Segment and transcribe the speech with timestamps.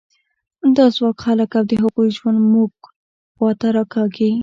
[0.75, 2.71] دا ځواک خلک او د هغوی ژوند موږ
[3.35, 4.31] خوا ته راکاږي.